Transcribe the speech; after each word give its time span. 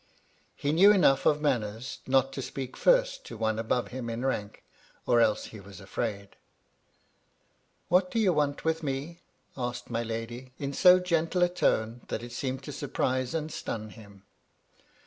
He 0.55 0.71
knew 0.71 0.91
enough 0.91 1.27
of 1.27 1.41
manners 1.41 1.99
not 2.07 2.33
to 2.33 2.41
speak 2.41 2.75
first 2.75 3.23
to 3.25 3.37
one 3.37 3.59
above 3.59 3.89
him 3.89 4.09
in 4.09 4.25
rank, 4.25 4.63
or 5.05 5.21
else 5.21 5.45
he 5.53 5.59
was 5.59 5.79
afraid." 5.79 6.37
What 7.87 8.09
do 8.09 8.17
you 8.17 8.33
want 8.33 8.65
with 8.65 8.81
me?" 8.81 9.19
asked 9.55 9.91
my 9.91 10.01
lady; 10.01 10.53
in 10.57 10.73
so 10.73 10.99
gentle 10.99 11.43
a 11.43 11.49
tone 11.49 12.01
that 12.07 12.23
it 12.23 12.31
seemed 12.31 12.63
to 12.63 12.71
surprise 12.71 13.35
and 13.35 13.51
stun 13.51 13.91
him. 13.91 14.23